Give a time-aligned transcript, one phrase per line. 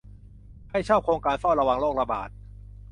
[0.69, 2.29] ใครชอบโครงการเฝ้าระวังโรคระบาด